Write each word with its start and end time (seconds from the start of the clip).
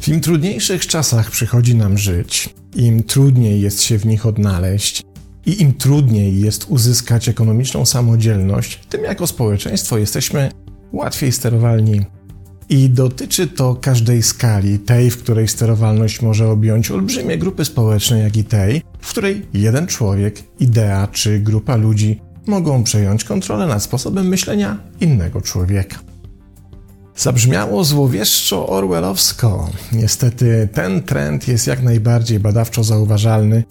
W 0.00 0.08
im 0.08 0.20
trudniejszych 0.20 0.86
czasach 0.86 1.30
przychodzi 1.30 1.74
nam 1.74 1.98
żyć, 1.98 2.54
im 2.76 3.02
trudniej 3.02 3.60
jest 3.60 3.82
się 3.82 3.98
w 3.98 4.06
nich 4.06 4.26
odnaleźć 4.26 5.02
i 5.46 5.62
im 5.62 5.74
trudniej 5.74 6.40
jest 6.40 6.66
uzyskać 6.68 7.28
ekonomiczną 7.28 7.86
samodzielność, 7.86 8.80
tym 8.88 9.04
jako 9.04 9.26
społeczeństwo 9.26 9.98
jesteśmy 9.98 10.50
łatwiej 10.92 11.32
sterowalni. 11.32 12.19
I 12.70 12.90
dotyczy 12.90 13.46
to 13.46 13.74
każdej 13.74 14.22
skali, 14.22 14.78
tej, 14.78 15.10
w 15.10 15.22
której 15.22 15.48
sterowalność 15.48 16.22
może 16.22 16.48
objąć 16.48 16.90
olbrzymie 16.90 17.38
grupy 17.38 17.64
społeczne, 17.64 18.18
jak 18.18 18.36
i 18.36 18.44
tej, 18.44 18.82
w 19.00 19.08
której 19.08 19.46
jeden 19.54 19.86
człowiek, 19.86 20.42
idea 20.60 21.08
czy 21.12 21.38
grupa 21.38 21.76
ludzi 21.76 22.20
mogą 22.46 22.84
przejąć 22.84 23.24
kontrolę 23.24 23.66
nad 23.66 23.82
sposobem 23.82 24.28
myślenia 24.28 24.78
innego 25.00 25.40
człowieka. 25.40 25.96
Zabrzmiało 27.16 27.84
złowieszczo 27.84 28.68
orwellowsko. 28.68 29.70
Niestety 29.92 30.68
ten 30.72 31.02
trend 31.02 31.48
jest 31.48 31.66
jak 31.66 31.82
najbardziej 31.82 32.40
badawczo 32.40 32.84
zauważalny 32.84 33.64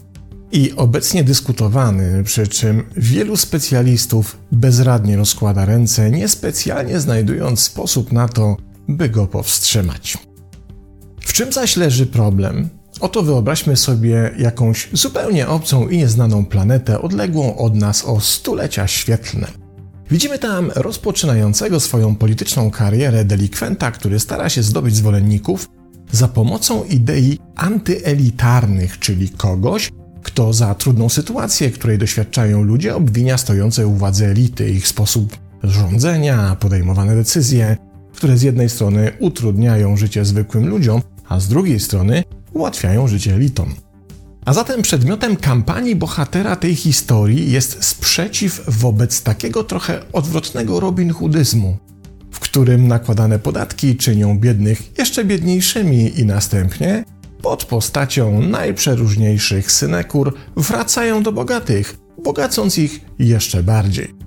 i 0.52 0.74
obecnie 0.76 1.24
dyskutowany, 1.24 2.24
przy 2.24 2.48
czym 2.48 2.84
wielu 2.98 3.38
specjalistów 3.38 4.38
bezradnie 4.52 5.18
rozkłada 5.18 5.66
ręce, 5.66 6.12
niespecjalnie 6.12 7.00
znajdując 7.00 7.60
sposób 7.60 8.12
na 8.12 8.28
to, 8.28 8.58
by 8.90 9.10
go 9.10 9.28
powstrzymać. 9.28 10.18
W 11.22 11.34
czym 11.34 11.54
zaś 11.54 11.78
leży 11.78 12.06
problem? 12.06 12.70
Oto 13.00 13.24
wyobraźmy 13.24 13.78
sobie 13.78 14.32
jakąś 14.38 14.90
zupełnie 14.94 15.48
obcą 15.48 15.88
i 15.88 15.98
nieznaną 15.98 16.46
planetę, 16.46 17.02
odległą 17.02 17.58
od 17.58 17.76
nas 17.76 18.06
o 18.06 18.20
stulecia 18.20 18.88
świetlne. 18.88 19.48
Widzimy 20.12 20.40
tam 20.40 20.72
rozpoczynającego 20.76 21.80
swoją 21.80 22.16
polityczną 22.16 22.72
karierę 22.72 23.26
delikwenta, 23.26 23.92
który 23.92 24.20
stara 24.20 24.50
się 24.50 24.64
zdobyć 24.64 24.96
zwolenników 24.96 25.70
za 26.12 26.28
pomocą 26.28 26.84
idei 26.84 27.40
antyelitarnych, 27.56 29.00
czyli 29.00 29.30
kogoś, 29.30 29.92
kto 30.24 30.54
za 30.54 30.76
trudną 30.76 31.10
sytuację, 31.10 31.72
której 31.72 31.98
doświadczają 31.98 32.64
ludzie, 32.64 32.96
obwinia 32.96 33.38
stojące 33.38 33.88
u 33.88 33.94
władzy 33.94 34.26
elity, 34.26 34.70
ich 34.70 34.88
sposób 34.88 35.38
rządzenia, 35.64 36.58
podejmowane 36.60 37.16
decyzje, 37.16 37.78
które 38.20 38.38
z 38.38 38.42
jednej 38.42 38.70
strony 38.70 39.12
utrudniają 39.20 39.98
życie 39.98 40.26
zwykłym 40.26 40.68
ludziom, 40.68 41.02
a 41.30 41.40
z 41.40 41.48
drugiej 41.48 41.80
strony 41.80 42.24
ułatwiają 42.54 43.08
życie 43.08 43.36
elitom. 43.36 43.76
A 44.46 44.54
zatem 44.54 44.82
przedmiotem 44.82 45.36
kampanii 45.36 45.96
bohatera 45.96 46.56
tej 46.56 46.76
historii 46.76 47.52
jest 47.52 47.84
sprzeciw 47.84 48.62
wobec 48.68 49.22
takiego 49.24 49.64
trochę 49.64 50.00
odwrotnego 50.14 50.80
Robin 50.80 51.14
Hoodyzmu, 51.14 51.78
w 52.32 52.40
którym 52.40 52.88
nakładane 52.88 53.40
podatki 53.40 53.98
czynią 53.98 54.40
biednych 54.40 54.98
jeszcze 54.98 55.26
biedniejszymi 55.26 56.20
i 56.20 56.26
następnie, 56.26 57.04
pod 57.42 57.66
postacią 57.66 58.42
najprzeróżniejszych 58.42 59.72
synekur, 59.72 60.34
wracają 60.58 61.24
do 61.24 61.32
bogatych, 61.32 61.98
bogacąc 62.24 62.78
ich 62.78 63.00
jeszcze 63.20 63.64
bardziej. 63.64 64.19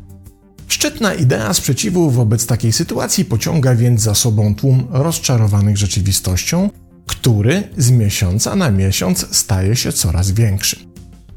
Szczytna 0.73 1.15
idea 1.15 1.55
sprzeciwu 1.55 2.11
wobec 2.11 2.47
takiej 2.47 2.73
sytuacji 2.73 3.25
pociąga 3.25 3.75
więc 3.75 4.01
za 4.01 4.15
sobą 4.15 4.55
tłum 4.55 4.87
rozczarowanych 4.91 5.77
rzeczywistością, 5.77 6.71
który 7.07 7.63
z 7.77 7.91
miesiąca 7.91 8.57
na 8.57 8.71
miesiąc 8.71 9.37
staje 9.37 9.77
się 9.77 9.93
coraz 9.93 10.31
większy. 10.31 10.77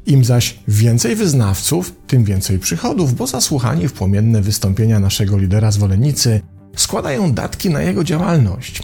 Im 0.06 0.24
zaś 0.24 0.58
więcej 0.68 1.16
wyznawców, 1.16 1.92
tym 2.06 2.24
więcej 2.24 2.58
przychodów, 2.58 3.14
bo 3.14 3.26
zasłuchani 3.26 3.88
w 3.88 3.92
płomienne 3.92 4.42
wystąpienia 4.42 5.00
naszego 5.00 5.38
lidera 5.38 5.70
zwolennicy 5.70 6.40
składają 6.76 7.32
datki 7.32 7.70
na 7.70 7.82
jego 7.82 8.04
działalność. 8.04 8.82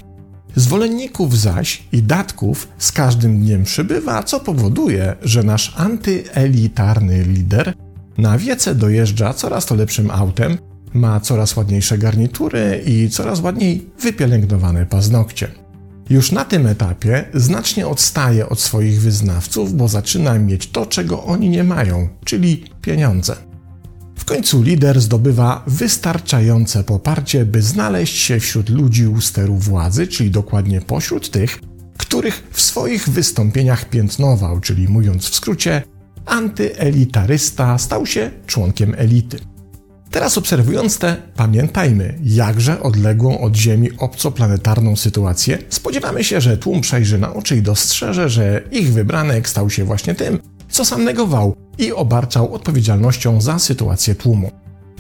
Zwolenników 0.57 1.39
zaś 1.39 1.83
i 1.93 2.03
datków 2.03 2.69
z 2.79 2.93
każdym 2.93 3.41
dniem 3.41 3.65
przybywa, 3.65 4.23
co 4.23 4.41
powoduje, 4.41 5.17
że 5.23 5.43
nasz 5.43 5.75
antyelitarny 5.77 7.23
lider 7.23 7.75
na 8.19 8.39
wiece 8.39 8.75
dojeżdża 8.75 9.35
coraz 9.35 9.67
to 9.67 9.75
lepszym 9.75 10.11
autem, 10.11 10.59
ma 10.95 11.21
coraz 11.21 11.57
ładniejsze 11.57 11.99
garnitury 11.99 12.83
i 12.87 13.11
coraz 13.11 13.41
ładniej 13.41 13.91
wypielęgnowane 14.01 14.87
paznokcie. 14.87 15.49
Już 16.11 16.33
na 16.33 16.45
tym 16.45 16.67
etapie 16.67 17.25
znacznie 17.35 17.87
odstaje 17.87 18.49
od 18.49 18.61
swoich 18.61 19.01
wyznawców, 19.01 19.75
bo 19.75 19.89
zaczyna 19.89 20.39
mieć 20.39 20.71
to, 20.71 20.87
czego 20.87 21.25
oni 21.25 21.49
nie 21.49 21.65
mają, 21.65 22.09
czyli 22.25 22.65
pieniądze. 22.83 23.37
W 24.17 24.25
końcu 24.25 24.63
lider 24.63 25.01
zdobywa 25.01 25.63
wystarczające 25.67 26.85
poparcie, 26.85 27.47
by 27.47 27.63
znaleźć 27.63 28.17
się 28.17 28.41
wśród 28.41 28.69
ludzi 28.69 29.07
u 29.07 29.21
steru 29.21 29.57
władzy, 29.57 30.07
czyli 30.07 30.31
dokładnie 30.31 30.81
pośród 30.81 31.31
tych, 31.31 31.59
których 31.99 32.49
w 32.51 32.61
swoich 32.61 33.09
wystąpieniach 33.09 33.89
piętnował, 33.89 34.61
czyli 34.61 34.89
mówiąc 34.89 35.29
w 35.29 35.35
skrócie, 35.35 35.83
antyelitarysta 36.27 37.79
stał 37.79 38.07
się 38.07 38.31
członkiem 38.47 38.95
elity. 38.99 39.39
Teraz 40.11 40.39
obserwując 40.39 40.99
tę, 40.99 41.17
pamiętajmy, 41.37 42.19
jakże 42.23 42.83
odległą 42.83 43.41
od 43.41 43.57
Ziemi 43.57 43.89
obcoplanetarną 43.99 44.97
sytuację, 44.97 45.59
spodziewamy 45.69 46.25
się, 46.25 46.41
że 46.41 46.59
tłum 46.59 46.81
przejrzy 46.81 47.19
na 47.19 47.35
oczy 47.35 47.57
i 47.57 47.63
dostrzeże, 47.63 48.29
że 48.29 48.63
ich 48.71 48.93
wybranek 48.93 49.49
stał 49.49 49.71
się 49.71 49.85
właśnie 49.85 50.15
tym, 50.15 50.39
co 50.69 50.85
sam 50.85 51.05
negował 51.05 51.57
i 51.79 51.93
obarczał 51.93 52.55
odpowiedzialnością 52.55 53.41
za 53.41 53.59
sytuację 53.59 54.15
tłumu. 54.15 54.51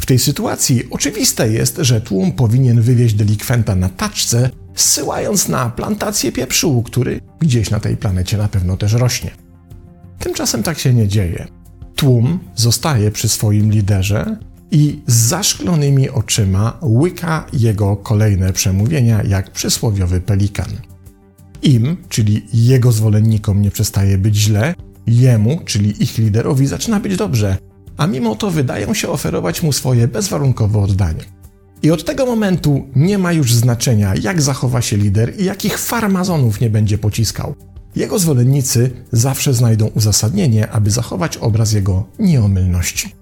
W 0.01 0.07
tej 0.07 0.19
sytuacji 0.19 0.83
oczywiste 0.91 1.53
jest, 1.53 1.77
że 1.81 2.01
tłum 2.01 2.33
powinien 2.33 2.83
wywieźć 2.83 3.15
delikwenta 3.15 3.75
na 3.75 3.89
taczce, 3.89 4.51
zsyłając 4.75 5.49
na 5.49 5.71
plantację 5.71 6.33
pieprzu, 6.33 6.83
który 6.83 7.21
gdzieś 7.41 7.71
na 7.71 7.81
tej 7.81 7.97
planecie 7.97 8.39
na 8.39 8.49
pewno 8.49 8.77
też 8.77 8.93
rośnie. 8.93 9.31
Tymczasem 10.23 10.63
tak 10.63 10.79
się 10.79 10.95
nie 10.95 11.09
dzieje. 11.09 11.47
Tłum 11.97 12.39
zostaje 12.55 13.11
przy 13.11 13.29
swoim 13.29 13.71
liderze 13.71 14.37
i 14.71 15.03
z 15.07 15.15
zaszklonymi 15.15 16.11
oczyma 16.11 16.79
łyka 16.83 17.47
jego 17.53 17.97
kolejne 17.97 18.53
przemówienia 18.53 19.23
jak 19.23 19.51
przysłowiowy 19.51 20.21
pelikan. 20.21 20.71
Im, 21.63 21.97
czyli 22.09 22.47
jego 22.53 22.93
zwolennikom, 22.93 23.63
nie 23.63 23.71
przestaje 23.71 24.19
być 24.19 24.37
źle, 24.37 24.75
jemu, 25.07 25.61
czyli 25.65 26.03
ich 26.03 26.19
liderowi, 26.19 26.67
zaczyna 26.67 27.01
być 27.01 27.17
dobrze, 27.17 27.57
a 27.97 28.07
mimo 28.07 28.35
to 28.35 28.51
wydają 28.51 28.95
się 28.95 29.09
oferować 29.09 29.63
mu 29.63 29.73
swoje 29.73 30.09
bezwarunkowe 30.09 30.79
oddanie. 30.79 31.25
I 31.83 31.91
od 31.91 32.05
tego 32.05 32.27
momentu 32.27 32.87
nie 32.97 33.19
ma 33.19 33.33
już 33.33 33.55
znaczenia, 33.55 34.15
jak 34.23 34.43
zachowa 34.43 34.83
się 34.83 34.97
lider 34.97 35.41
i 35.41 35.45
jakich 35.45 35.79
farmazonów 35.79 36.61
nie 36.61 36.71
będzie 36.71 36.99
pociskał. 36.99 37.55
Jego 37.97 38.19
zwolennicy 38.19 38.91
zawsze 39.13 39.55
znajdą 39.55 39.87
uzasadnienie, 39.87 40.71
aby 40.71 40.91
zachować 40.91 41.37
obraz 41.37 41.73
jego 41.73 42.05
nieomylności. 42.19 43.15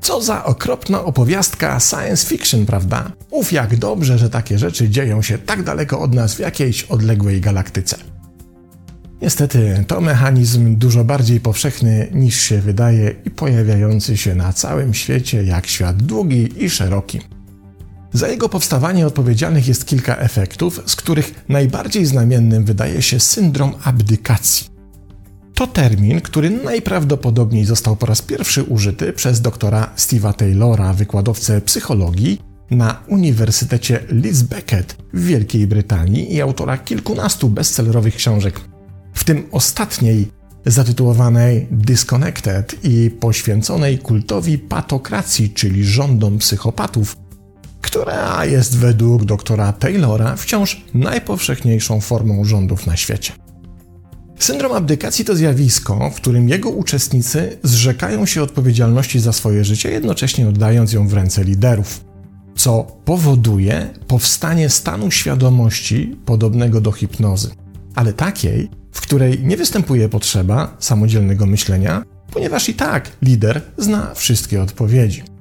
Co 0.00 0.22
za 0.22 0.44
okropna 0.44 1.04
opowiastka 1.04 1.80
science 1.80 2.26
fiction, 2.26 2.66
prawda? 2.66 3.12
Uf, 3.30 3.52
jak 3.52 3.76
dobrze, 3.76 4.18
że 4.18 4.30
takie 4.30 4.58
rzeczy 4.58 4.88
dzieją 4.88 5.22
się 5.22 5.38
tak 5.38 5.62
daleko 5.62 6.00
od 6.00 6.14
nas 6.14 6.34
w 6.34 6.38
jakiejś 6.38 6.82
odległej 6.82 7.40
galaktyce. 7.40 7.96
Niestety, 9.22 9.84
to 9.86 10.00
mechanizm 10.00 10.76
dużo 10.76 11.04
bardziej 11.04 11.40
powszechny 11.40 12.08
niż 12.14 12.40
się 12.40 12.60
wydaje 12.60 13.14
i 13.24 13.30
pojawiający 13.30 14.16
się 14.16 14.34
na 14.34 14.52
całym 14.52 14.94
świecie 14.94 15.44
jak 15.44 15.66
świat 15.66 16.02
długi 16.02 16.64
i 16.64 16.70
szeroki. 16.70 17.20
Za 18.12 18.28
jego 18.28 18.48
powstawanie 18.48 19.06
odpowiedzialnych 19.06 19.68
jest 19.68 19.84
kilka 19.84 20.16
efektów, 20.16 20.82
z 20.86 20.96
których 20.96 21.44
najbardziej 21.48 22.06
znamiennym 22.06 22.64
wydaje 22.64 23.02
się 23.02 23.20
syndrom 23.20 23.74
abdykacji. 23.84 24.66
To 25.54 25.66
termin, 25.66 26.20
który 26.20 26.50
najprawdopodobniej 26.50 27.64
został 27.64 27.96
po 27.96 28.06
raz 28.06 28.22
pierwszy 28.22 28.62
użyty 28.62 29.12
przez 29.12 29.40
doktora 29.40 29.92
Steve'a 29.96 30.34
Taylora, 30.34 30.92
wykładowcę 30.94 31.60
psychologii 31.60 32.40
na 32.70 33.02
Uniwersytecie 33.06 34.00
Leeds 34.08 34.42
Beckett 34.42 34.96
w 35.12 35.24
Wielkiej 35.24 35.66
Brytanii 35.66 36.34
i 36.34 36.40
autora 36.40 36.78
kilkunastu 36.78 37.48
bestsellerowych 37.48 38.16
książek, 38.16 38.60
w 39.14 39.24
tym 39.24 39.48
ostatniej 39.52 40.28
zatytułowanej 40.66 41.68
Disconnected 41.70 42.84
i 42.84 43.10
poświęconej 43.10 43.98
kultowi 43.98 44.58
patokracji, 44.58 45.50
czyli 45.50 45.84
rządom 45.84 46.38
psychopatów, 46.38 47.16
która 47.82 48.44
jest 48.44 48.78
według 48.78 49.24
doktora 49.24 49.72
Taylora 49.72 50.36
wciąż 50.36 50.84
najpowszechniejszą 50.94 52.00
formą 52.00 52.44
rządów 52.44 52.86
na 52.86 52.96
świecie. 52.96 53.32
Syndrom 54.38 54.72
abdykacji 54.72 55.24
to 55.24 55.36
zjawisko, 55.36 56.10
w 56.10 56.14
którym 56.14 56.48
jego 56.48 56.70
uczestnicy 56.70 57.58
zrzekają 57.62 58.26
się 58.26 58.42
odpowiedzialności 58.42 59.20
za 59.20 59.32
swoje 59.32 59.64
życie, 59.64 59.90
jednocześnie 59.90 60.48
oddając 60.48 60.92
ją 60.92 61.08
w 61.08 61.12
ręce 61.12 61.44
liderów, 61.44 62.04
co 62.56 62.82
powoduje 63.04 63.90
powstanie 64.06 64.68
stanu 64.68 65.10
świadomości 65.10 66.16
podobnego 66.24 66.80
do 66.80 66.92
hipnozy, 66.92 67.50
ale 67.94 68.12
takiej, 68.12 68.70
w 68.92 69.00
której 69.00 69.40
nie 69.42 69.56
występuje 69.56 70.08
potrzeba 70.08 70.76
samodzielnego 70.78 71.46
myślenia, 71.46 72.02
ponieważ 72.32 72.68
i 72.68 72.74
tak 72.74 73.10
lider 73.22 73.62
zna 73.78 74.14
wszystkie 74.14 74.62
odpowiedzi. 74.62 75.31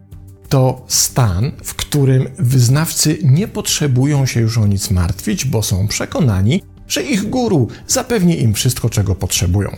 To 0.52 0.86
stan, 0.88 1.52
w 1.64 1.76
którym 1.76 2.28
wyznawcy 2.40 3.18
nie 3.24 3.48
potrzebują 3.48 4.26
się 4.26 4.42
już 4.42 4.58
o 4.58 4.68
nic 4.68 4.92
martwić, 4.92 5.46
bo 5.46 5.64
są 5.64 5.88
przekonani, 5.88 6.64
że 6.88 7.04
ich 7.04 7.30
guru 7.30 7.68
zapewni 7.88 8.42
im 8.42 8.54
wszystko, 8.54 8.90
czego 8.90 9.16
potrzebują. 9.16 9.78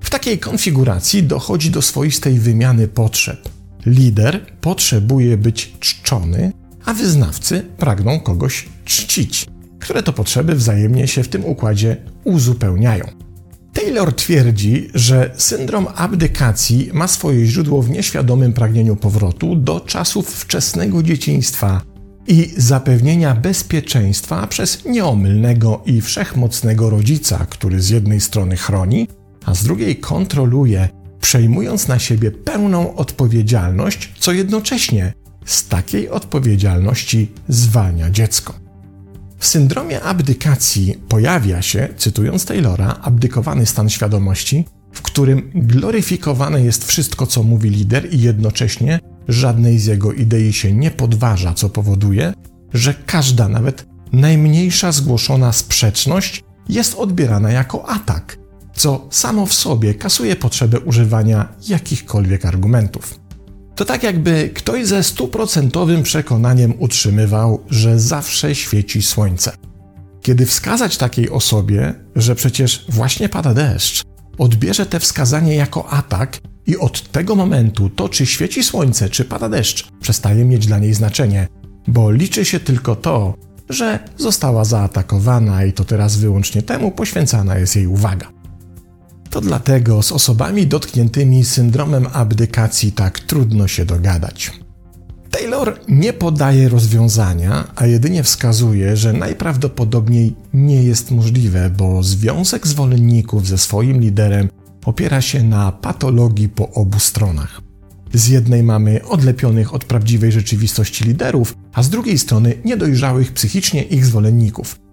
W 0.00 0.10
takiej 0.10 0.38
konfiguracji 0.38 1.22
dochodzi 1.22 1.70
do 1.70 1.82
swoistej 1.82 2.38
wymiany 2.38 2.88
potrzeb. 2.88 3.48
Lider 3.86 4.46
potrzebuje 4.60 5.36
być 5.36 5.72
czczony, 5.80 6.52
a 6.84 6.94
wyznawcy 6.94 7.64
pragną 7.76 8.20
kogoś 8.20 8.68
czcić, 8.84 9.46
które 9.80 10.02
to 10.02 10.12
potrzeby 10.12 10.54
wzajemnie 10.54 11.08
się 11.08 11.22
w 11.22 11.28
tym 11.28 11.44
układzie 11.44 11.96
uzupełniają. 12.24 13.23
Taylor 13.74 14.12
twierdzi, 14.12 14.88
że 14.94 15.30
syndrom 15.36 15.86
abdykacji 15.94 16.90
ma 16.92 17.08
swoje 17.08 17.46
źródło 17.46 17.82
w 17.82 17.90
nieświadomym 17.90 18.52
pragnieniu 18.52 18.96
powrotu 18.96 19.56
do 19.56 19.80
czasów 19.80 20.28
wczesnego 20.28 21.02
dzieciństwa 21.02 21.80
i 22.26 22.54
zapewnienia 22.56 23.34
bezpieczeństwa 23.34 24.46
przez 24.46 24.84
nieomylnego 24.84 25.82
i 25.86 26.00
wszechmocnego 26.00 26.90
rodzica, 26.90 27.46
który 27.50 27.80
z 27.80 27.90
jednej 27.90 28.20
strony 28.20 28.56
chroni, 28.56 29.08
a 29.44 29.54
z 29.54 29.64
drugiej 29.64 29.96
kontroluje, 29.96 30.88
przejmując 31.20 31.88
na 31.88 31.98
siebie 31.98 32.30
pełną 32.30 32.94
odpowiedzialność, 32.94 34.12
co 34.18 34.32
jednocześnie 34.32 35.12
z 35.44 35.68
takiej 35.68 36.08
odpowiedzialności 36.08 37.32
zwalnia 37.48 38.10
dziecko. 38.10 38.63
W 39.44 39.46
syndromie 39.46 40.02
abdykacji 40.02 40.94
pojawia 41.08 41.62
się, 41.62 41.88
cytując 41.96 42.44
Taylora, 42.44 42.98
abdykowany 43.02 43.66
stan 43.66 43.90
świadomości, 43.90 44.64
w 44.92 45.02
którym 45.02 45.50
gloryfikowane 45.54 46.62
jest 46.62 46.84
wszystko, 46.84 47.26
co 47.26 47.42
mówi 47.42 47.70
lider, 47.70 48.14
i 48.14 48.20
jednocześnie 48.20 49.00
żadnej 49.28 49.78
z 49.78 49.86
jego 49.86 50.12
idei 50.12 50.52
się 50.52 50.72
nie 50.72 50.90
podważa, 50.90 51.54
co 51.54 51.68
powoduje, 51.68 52.32
że 52.74 52.94
każda, 53.06 53.48
nawet 53.48 53.86
najmniejsza 54.12 54.92
zgłoszona 54.92 55.52
sprzeczność 55.52 56.44
jest 56.68 56.94
odbierana 56.94 57.50
jako 57.50 57.88
atak, 57.88 58.38
co 58.74 59.06
samo 59.10 59.46
w 59.46 59.54
sobie 59.54 59.94
kasuje 59.94 60.36
potrzebę 60.36 60.80
używania 60.80 61.48
jakichkolwiek 61.68 62.44
argumentów. 62.44 63.20
To 63.74 63.84
tak 63.84 64.02
jakby 64.02 64.50
ktoś 64.54 64.86
ze 64.86 65.02
stuprocentowym 65.02 66.02
przekonaniem 66.02 66.74
utrzymywał, 66.78 67.64
że 67.70 68.00
zawsze 68.00 68.54
świeci 68.54 69.02
słońce. 69.02 69.52
Kiedy 70.22 70.46
wskazać 70.46 70.96
takiej 70.96 71.30
osobie, 71.30 71.94
że 72.16 72.34
przecież 72.34 72.84
właśnie 72.88 73.28
pada 73.28 73.54
deszcz, 73.54 74.02
odbierze 74.38 74.86
te 74.86 75.00
wskazanie 75.00 75.54
jako 75.54 75.88
atak 75.88 76.38
i 76.66 76.76
od 76.76 77.10
tego 77.12 77.34
momentu 77.34 77.90
to, 77.90 78.08
czy 78.08 78.26
świeci 78.26 78.62
słońce, 78.62 79.08
czy 79.08 79.24
pada 79.24 79.48
deszcz, 79.48 79.88
przestaje 80.00 80.44
mieć 80.44 80.66
dla 80.66 80.78
niej 80.78 80.94
znaczenie, 80.94 81.48
bo 81.88 82.10
liczy 82.10 82.44
się 82.44 82.60
tylko 82.60 82.96
to, 82.96 83.34
że 83.68 83.98
została 84.16 84.64
zaatakowana 84.64 85.64
i 85.64 85.72
to 85.72 85.84
teraz 85.84 86.16
wyłącznie 86.16 86.62
temu 86.62 86.90
poświęcana 86.90 87.58
jest 87.58 87.76
jej 87.76 87.86
uwaga. 87.86 88.33
To 89.34 89.40
dlatego 89.40 90.02
z 90.02 90.12
osobami 90.12 90.66
dotkniętymi 90.66 91.44
syndromem 91.44 92.06
abdykacji 92.12 92.92
tak 92.92 93.20
trudno 93.20 93.68
się 93.68 93.84
dogadać. 93.84 94.52
Taylor 95.30 95.80
nie 95.88 96.12
podaje 96.12 96.68
rozwiązania, 96.68 97.64
a 97.76 97.86
jedynie 97.86 98.22
wskazuje, 98.22 98.96
że 98.96 99.12
najprawdopodobniej 99.12 100.34
nie 100.52 100.82
jest 100.82 101.10
możliwe, 101.10 101.70
bo 101.70 102.02
związek 102.02 102.66
zwolenników 102.66 103.46
ze 103.46 103.58
swoim 103.58 104.00
liderem 104.00 104.48
opiera 104.84 105.20
się 105.20 105.42
na 105.42 105.72
patologii 105.72 106.48
po 106.48 106.70
obu 106.70 106.98
stronach. 106.98 107.60
Z 108.12 108.28
jednej 108.28 108.62
mamy 108.62 109.04
odlepionych 109.04 109.74
od 109.74 109.84
prawdziwej 109.84 110.32
rzeczywistości 110.32 111.04
liderów, 111.04 111.56
a 111.72 111.82
z 111.82 111.90
drugiej 111.90 112.18
strony 112.18 112.54
niedojrzałych 112.64 113.32
psychicznie 113.32 113.82
ich 113.82 114.06
zwolenników. 114.06 114.83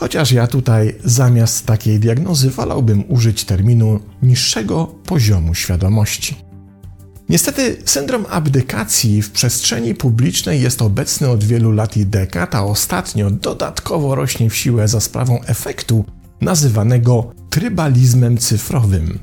Chociaż 0.00 0.32
ja 0.32 0.46
tutaj 0.46 0.94
zamiast 1.04 1.66
takiej 1.66 2.00
diagnozy 2.00 2.50
wolałbym 2.50 3.04
użyć 3.08 3.44
terminu 3.44 4.00
niższego 4.22 4.86
poziomu 4.86 5.54
świadomości. 5.54 6.36
Niestety 7.28 7.76
syndrom 7.84 8.26
abdykacji 8.30 9.22
w 9.22 9.30
przestrzeni 9.30 9.94
publicznej 9.94 10.62
jest 10.62 10.82
obecny 10.82 11.28
od 11.28 11.44
wielu 11.44 11.72
lat 11.72 11.96
i 11.96 12.06
dekad, 12.06 12.54
a 12.54 12.64
ostatnio 12.64 13.30
dodatkowo 13.30 14.14
rośnie 14.14 14.50
w 14.50 14.56
siłę 14.56 14.88
za 14.88 15.00
sprawą 15.00 15.42
efektu 15.42 16.04
nazywanego 16.40 17.32
trybalizmem 17.50 18.38
cyfrowym. 18.38 19.18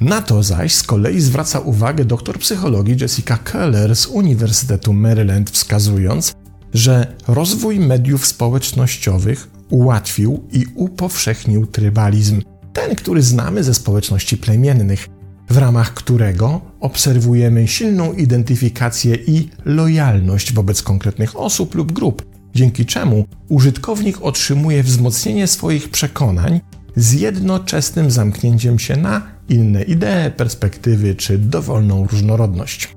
Na 0.00 0.22
to 0.22 0.42
zaś 0.42 0.74
z 0.74 0.82
kolei 0.82 1.20
zwraca 1.20 1.60
uwagę 1.60 2.04
doktor 2.04 2.38
psychologii 2.38 2.96
Jessica 3.00 3.36
Keller 3.36 3.96
z 3.96 4.06
Uniwersytetu 4.06 4.92
Maryland, 4.92 5.50
wskazując, 5.50 6.34
że 6.74 7.16
rozwój 7.28 7.80
mediów 7.80 8.26
społecznościowych 8.26 9.55
ułatwił 9.70 10.42
i 10.52 10.66
upowszechnił 10.74 11.66
trybalizm, 11.66 12.42
ten, 12.72 12.96
który 12.96 13.22
znamy 13.22 13.64
ze 13.64 13.74
społeczności 13.74 14.36
plemiennych, 14.36 15.08
w 15.50 15.56
ramach 15.56 15.94
którego 15.94 16.60
obserwujemy 16.80 17.68
silną 17.68 18.12
identyfikację 18.12 19.14
i 19.14 19.48
lojalność 19.64 20.52
wobec 20.52 20.82
konkretnych 20.82 21.40
osób 21.40 21.74
lub 21.74 21.92
grup, 21.92 22.26
dzięki 22.54 22.86
czemu 22.86 23.24
użytkownik 23.48 24.22
otrzymuje 24.22 24.82
wzmocnienie 24.82 25.46
swoich 25.46 25.88
przekonań 25.90 26.60
z 26.96 27.12
jednoczesnym 27.12 28.10
zamknięciem 28.10 28.78
się 28.78 28.96
na 28.96 29.22
inne 29.48 29.82
idee, 29.82 30.30
perspektywy 30.36 31.14
czy 31.14 31.38
dowolną 31.38 32.06
różnorodność. 32.06 32.95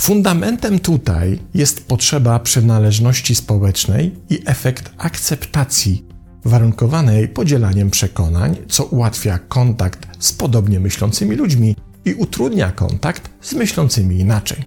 Fundamentem 0.00 0.78
tutaj 0.78 1.38
jest 1.54 1.88
potrzeba 1.88 2.38
przynależności 2.38 3.34
społecznej 3.34 4.14
i 4.30 4.42
efekt 4.46 4.90
akceptacji, 4.98 6.04
warunkowanej 6.44 7.28
podzielaniem 7.28 7.90
przekonań, 7.90 8.56
co 8.68 8.84
ułatwia 8.84 9.38
kontakt 9.38 10.08
z 10.18 10.32
podobnie 10.32 10.80
myślącymi 10.80 11.36
ludźmi 11.36 11.76
i 12.04 12.14
utrudnia 12.14 12.72
kontakt 12.72 13.30
z 13.40 13.54
myślącymi 13.54 14.18
inaczej. 14.18 14.64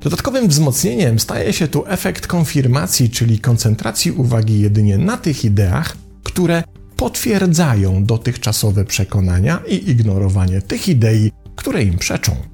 Dodatkowym 0.00 0.48
wzmocnieniem 0.48 1.18
staje 1.18 1.52
się 1.52 1.68
tu 1.68 1.84
efekt 1.86 2.26
konfirmacji, 2.26 3.10
czyli 3.10 3.38
koncentracji 3.38 4.12
uwagi 4.12 4.60
jedynie 4.60 4.98
na 4.98 5.16
tych 5.16 5.44
ideach, 5.44 5.96
które 6.24 6.62
potwierdzają 6.96 8.04
dotychczasowe 8.04 8.84
przekonania 8.84 9.60
i 9.68 9.90
ignorowanie 9.90 10.62
tych 10.62 10.88
idei, 10.88 11.32
które 11.56 11.82
im 11.84 11.98
przeczą. 11.98 12.49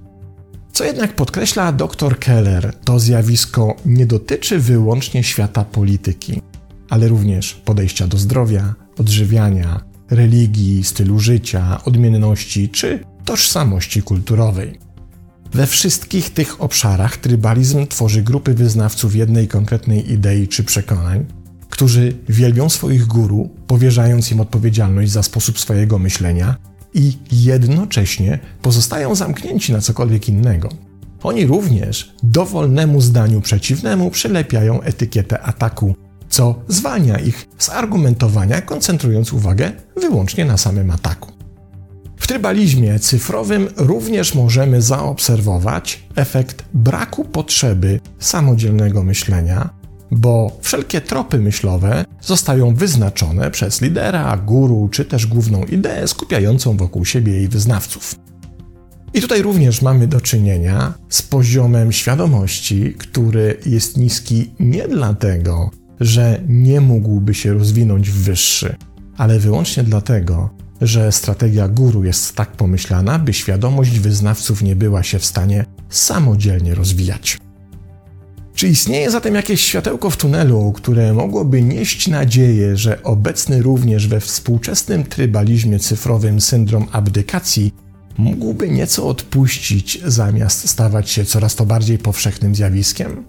Co 0.77 0.85
jednak 0.85 1.15
podkreśla 1.15 1.73
dr 1.73 2.19
Keller, 2.19 2.75
to 2.85 2.99
zjawisko 2.99 3.77
nie 3.87 4.07
dotyczy 4.07 4.59
wyłącznie 4.59 5.25
świata 5.25 5.65
polityki, 5.65 6.43
ale 6.91 7.09
również 7.09 7.55
podejścia 7.55 8.07
do 8.07 8.19
zdrowia, 8.19 8.75
odżywiania, 8.99 9.81
religii, 10.11 10.85
stylu 10.85 11.21
życia, 11.21 11.85
odmienności 11.85 12.69
czy 12.69 13.01
tożsamości 13.25 14.03
kulturowej. 14.03 14.79
We 15.53 15.67
wszystkich 15.67 16.31
tych 16.31 16.61
obszarach 16.61 17.17
trybalizm 17.17 17.87
tworzy 17.87 18.23
grupy 18.23 18.55
wyznawców 18.55 19.17
jednej 19.17 19.49
konkretnej 19.49 20.13
idei 20.13 20.49
czy 20.49 20.65
przekonań, 20.65 21.27
którzy 21.71 22.17
wielbią 22.29 22.69
swoich 22.69 23.07
guru, 23.07 23.51
powierzając 23.67 24.33
im 24.33 24.41
odpowiedzialność 24.41 25.11
za 25.11 25.23
sposób 25.23 25.61
swojego 25.61 25.99
myślenia 25.99 26.57
i 26.97 27.13
jednocześnie 27.33 28.39
pozostają 28.63 29.15
zamknięci 29.15 29.73
na 29.73 29.81
cokolwiek 29.81 30.29
innego. 30.29 30.69
Oni 31.23 31.47
również 31.47 32.15
dowolnemu 32.23 33.01
zdaniu 33.01 33.41
przeciwnemu 33.41 34.11
przylepiają 34.11 34.83
etykietę 34.83 35.43
ataku, 35.43 35.95
co 36.29 36.55
zwalnia 36.69 37.19
ich 37.19 37.47
z 37.59 37.69
argumentowania, 37.69 38.61
koncentrując 38.61 39.33
uwagę 39.33 39.73
wyłącznie 39.97 40.45
na 40.45 40.57
samym 40.57 40.91
ataku. 40.91 41.33
W 42.17 42.27
trybalizmie 42.27 42.99
cyfrowym 42.99 43.69
również 43.77 44.35
możemy 44.35 44.83
zaobserwować 44.83 46.03
efekt 46.15 46.65
braku 46.75 47.25
potrzeby 47.25 48.01
samodzielnego 48.19 49.03
myślenia, 49.03 49.71
bo 50.11 50.59
wszelkie 50.61 51.01
tropy 51.01 51.39
myślowe 51.39 52.05
zostają 52.21 52.75
wyznaczone 52.75 53.51
przez 53.51 53.81
lidera, 53.81 54.37
guru 54.37 54.89
czy 54.93 55.05
też 55.05 55.27
główną 55.27 55.65
ideę 55.65 56.09
skupiającą 56.09 56.77
wokół 56.77 57.05
siebie 57.05 57.33
jej 57.33 57.49
wyznawców. 57.49 58.15
I 59.15 59.21
tutaj 59.21 59.43
również 59.43 59.83
mamy 59.83 60.09
do 60.09 60.21
czynienia 60.21 60.95
z 61.09 61.23
poziomem 61.23 61.93
świadomości, 61.93 62.95
który 62.99 63.57
jest 63.67 63.97
niski 63.97 64.51
nie 64.61 64.89
dlatego, 64.89 65.71
że 66.01 66.41
nie 66.49 66.81
mógłby 66.81 67.35
się 67.35 67.53
rozwinąć 67.53 68.11
w 68.11 68.23
wyższy, 68.23 68.77
ale 69.17 69.39
wyłącznie 69.39 69.83
dlatego, 69.83 70.51
że 70.81 71.13
strategia 71.13 71.69
guru 71.69 72.05
jest 72.05 72.35
tak 72.35 72.53
pomyślana, 72.53 73.19
by 73.19 73.33
świadomość 73.33 73.99
wyznawców 73.99 74.63
nie 74.63 74.77
była 74.77 75.03
się 75.03 75.19
w 75.19 75.27
stanie 75.27 75.65
samodzielnie 75.89 76.75
rozwijać. 76.75 77.39
Czy 78.57 78.69
istnieje 78.69 79.11
zatem 79.11 79.35
jakieś 79.35 79.61
światełko 79.61 80.11
w 80.11 80.17
tunelu, 80.17 80.73
które 80.73 81.13
mogłoby 81.13 81.63
nieść 81.63 82.09
nadzieję, 82.09 82.77
że 82.77 83.03
obecny 83.03 83.63
również 83.63 84.09
we 84.09 84.21
współczesnym 84.21 85.05
trybalizmie 85.05 85.79
cyfrowym 85.79 86.41
syndrom 86.41 86.87
abdykacji 86.93 87.75
mógłby 88.19 88.71
nieco 88.71 89.09
odpuścić, 89.09 90.01
zamiast 90.05 90.69
stawać 90.69 91.11
się 91.11 91.25
coraz 91.25 91.55
to 91.55 91.67
bardziej 91.67 91.99
powszechnym 91.99 92.55
zjawiskiem? 92.55 93.25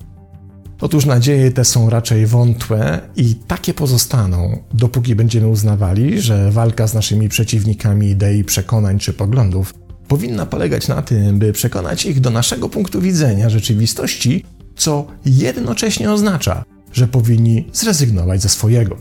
Otóż 0.81 1.05
nadzieje 1.05 1.51
te 1.51 1.65
są 1.65 1.89
raczej 1.89 2.27
wątłe 2.27 3.01
i 3.15 3.35
takie 3.35 3.73
pozostaną, 3.73 4.57
dopóki 4.73 5.15
będziemy 5.15 5.47
uznawali, 5.47 6.21
że 6.21 6.51
walka 6.51 6.87
z 6.87 6.93
naszymi 6.93 7.29
przeciwnikami 7.29 8.09
idei, 8.09 8.43
przekonań 8.43 8.99
czy 8.99 9.13
poglądów 9.13 9.73
powinna 10.07 10.45
polegać 10.45 10.87
na 10.87 11.01
tym, 11.01 11.39
by 11.39 11.53
przekonać 11.53 12.05
ich 12.05 12.19
do 12.19 12.29
naszego 12.29 12.69
punktu 12.69 13.01
widzenia 13.01 13.49
rzeczywistości, 13.49 14.45
co 14.77 15.07
jednocześnie 15.25 16.11
oznacza, 16.11 16.63
że 16.93 17.07
powinni 17.07 17.67
zrezygnować 17.73 18.41
ze 18.41 18.49
swojego. 18.49 18.97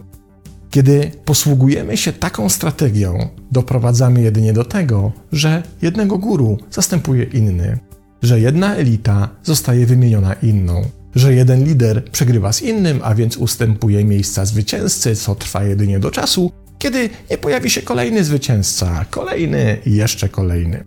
Kiedy 0.71 1.11
posługujemy 1.25 1.97
się 1.97 2.13
taką 2.13 2.49
strategią, 2.49 3.29
doprowadzamy 3.53 4.23
jedynie 4.23 4.53
do 4.53 4.65
tego, 4.65 5.13
że 5.33 5.63
jednego 5.83 6.19
guru 6.19 6.59
zastępuje 6.71 7.25
inny, 7.25 7.79
że 8.23 8.41
jedna 8.41 8.75
elita 8.75 9.29
zostaje 9.43 9.87
wymieniona 9.87 10.33
inną, 10.33 10.83
że 11.15 11.35
jeden 11.35 11.65
lider 11.65 12.05
przegrywa 12.05 12.53
z 12.53 12.63
innym, 12.63 13.01
a 13.03 13.15
więc 13.15 13.37
ustępuje 13.37 14.05
miejsca 14.05 14.45
zwycięzcy, 14.45 15.17
co 15.17 15.35
trwa 15.35 15.65
jedynie 15.65 15.99
do 15.99 16.11
czasu, 16.11 16.53
kiedy 16.79 17.11
nie 17.31 17.39
pojawi 17.39 17.71
się 17.71 17.83
kolejny 17.83 18.25
zwycięzca, 18.25 19.05
kolejny 19.11 19.79
i 19.87 19.95
jeszcze 19.95 20.29
kolejny. 20.29 20.85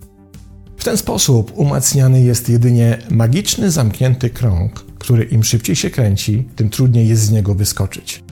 W 0.80 0.84
ten 0.84 0.98
sposób 0.98 1.52
umacniany 1.56 2.22
jest 2.22 2.50
jedynie 2.50 2.98
magiczny, 3.10 3.72
zamknięty 3.72 4.30
krąg, 4.30 4.86
który 5.00 5.24
im 5.24 5.44
szybciej 5.44 5.76
się 5.76 5.90
kręci, 5.90 6.48
tym 6.56 6.70
trudniej 6.70 7.08
jest 7.08 7.22
z 7.22 7.32
niego 7.32 7.56
wyskoczyć. 7.56 8.24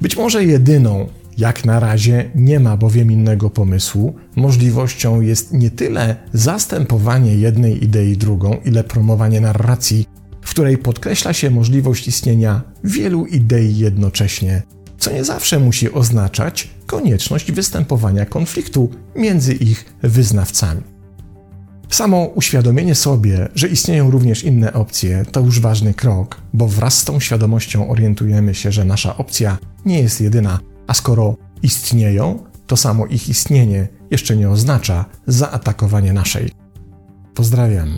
Być 0.00 0.16
może 0.16 0.44
jedyną, 0.44 1.08
jak 1.38 1.64
na 1.64 1.80
razie 1.80 2.30
nie 2.34 2.60
ma 2.60 2.76
bowiem 2.76 3.12
innego 3.12 3.50
pomysłu, 3.50 4.14
możliwością 4.36 5.20
jest 5.20 5.52
nie 5.52 5.70
tyle 5.70 6.16
zastępowanie 6.32 7.34
jednej 7.34 7.84
idei 7.84 8.16
drugą, 8.16 8.56
ile 8.64 8.84
promowanie 8.84 9.40
narracji, 9.40 10.06
w 10.42 10.50
której 10.50 10.78
podkreśla 10.78 11.32
się 11.32 11.50
możliwość 11.50 12.08
istnienia 12.08 12.62
wielu 12.84 13.26
idei 13.26 13.78
jednocześnie, 13.78 14.62
co 14.98 15.12
nie 15.12 15.24
zawsze 15.24 15.58
musi 15.58 15.92
oznaczać 15.92 16.70
konieczność 16.86 17.52
występowania 17.52 18.26
konfliktu 18.26 18.90
między 19.16 19.54
ich 19.54 19.94
wyznawcami. 20.02 20.89
Samo 21.90 22.24
uświadomienie 22.24 22.94
sobie, 22.94 23.48
że 23.54 23.68
istnieją 23.68 24.10
również 24.10 24.44
inne 24.44 24.72
opcje, 24.72 25.24
to 25.32 25.40
już 25.40 25.60
ważny 25.60 25.94
krok, 25.94 26.40
bo 26.52 26.68
wraz 26.68 26.98
z 26.98 27.04
tą 27.04 27.20
świadomością 27.20 27.90
orientujemy 27.90 28.54
się, 28.54 28.72
że 28.72 28.84
nasza 28.84 29.16
opcja 29.16 29.58
nie 29.84 30.00
jest 30.00 30.20
jedyna, 30.20 30.58
a 30.86 30.94
skoro 30.94 31.36
istnieją, 31.62 32.38
to 32.66 32.76
samo 32.76 33.06
ich 33.06 33.28
istnienie 33.28 33.88
jeszcze 34.10 34.36
nie 34.36 34.50
oznacza 34.50 35.04
zaatakowanie 35.26 36.12
naszej. 36.12 36.50
Pozdrawiam. 37.34 37.88